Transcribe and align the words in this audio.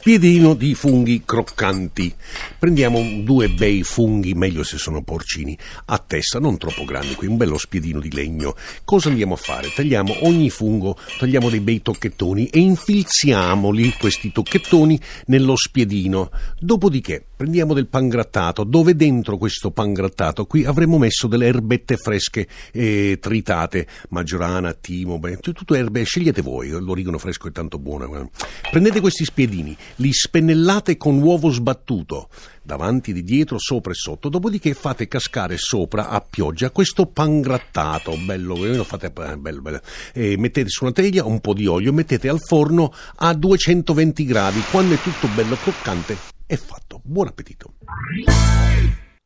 Spiedino 0.00 0.54
di 0.54 0.74
funghi 0.74 1.24
croccanti. 1.26 2.14
Prendiamo 2.58 3.20
due 3.22 3.50
bei 3.50 3.82
funghi, 3.82 4.32
meglio 4.32 4.62
se 4.62 4.78
sono 4.78 5.02
porcini, 5.02 5.56
a 5.84 5.98
testa, 5.98 6.38
non 6.38 6.56
troppo 6.56 6.86
grandi, 6.86 7.14
qui 7.14 7.26
un 7.26 7.36
bello 7.36 7.58
spiedino 7.58 8.00
di 8.00 8.10
legno. 8.10 8.56
Cosa 8.82 9.10
andiamo 9.10 9.34
a 9.34 9.36
fare? 9.36 9.70
Tagliamo 9.70 10.24
ogni 10.24 10.48
fungo, 10.48 10.96
tagliamo 11.18 11.50
dei 11.50 11.60
bei 11.60 11.82
tocchettoni 11.82 12.46
e 12.46 12.60
infilziamoli, 12.60 13.92
questi 13.98 14.32
tocchettoni, 14.32 14.98
nello 15.26 15.54
spiedino. 15.54 16.30
Dopodiché 16.58 17.22
prendiamo 17.36 17.74
del 17.74 17.86
pangrattato, 17.86 18.64
dove 18.64 18.96
dentro 18.96 19.36
questo 19.36 19.70
pangrattato 19.70 20.46
qui 20.46 20.64
avremo 20.64 20.96
messo 20.96 21.26
delle 21.26 21.46
erbette 21.46 21.98
fresche 21.98 22.48
eh, 22.72 23.18
tritate, 23.20 23.86
maggiorana, 24.08 24.72
timo, 24.72 25.18
beh, 25.18 25.36
tutto 25.38 25.74
erbe, 25.74 26.04
scegliete 26.04 26.40
voi, 26.40 26.70
l'origano 26.70 27.18
fresco 27.18 27.48
è 27.48 27.52
tanto 27.52 27.78
buono. 27.78 28.30
Prendete 28.70 29.00
questi 29.00 29.24
spiedini, 29.24 29.76
li 29.96 30.12
spennellate 30.12 30.96
con 30.96 31.20
uovo 31.20 31.50
sbattuto, 31.50 32.28
davanti, 32.62 33.12
di 33.12 33.22
dietro, 33.22 33.58
sopra 33.58 33.92
e 33.92 33.94
sotto, 33.94 34.28
dopodiché 34.28 34.74
fate 34.74 35.08
cascare 35.08 35.56
sopra 35.56 36.08
a 36.08 36.20
pioggia 36.20 36.70
questo 36.70 37.06
pangrattato, 37.06 38.16
bello, 38.16 38.56
lo 38.56 38.84
fate 38.84 39.10
bello, 39.10 39.60
bello. 39.60 39.80
E 40.12 40.36
mettete 40.36 40.68
su 40.68 40.84
una 40.84 40.92
teglia 40.92 41.24
un 41.24 41.40
po' 41.40 41.54
di 41.54 41.66
olio, 41.66 41.92
mettete 41.92 42.28
al 42.28 42.40
forno 42.40 42.92
a 43.16 43.34
220 43.34 44.24
gradi, 44.24 44.60
quando 44.70 44.94
è 44.94 45.00
tutto 45.00 45.26
bello 45.34 45.56
croccante 45.56 46.16
è 46.46 46.56
fatto. 46.56 47.00
Buon 47.04 47.28
appetito. 47.28 47.74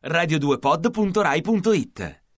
radio2pod.rai.it 0.00 2.26